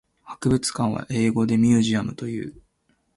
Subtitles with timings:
[0.23, 2.55] 博物館は英語でミュージアムという。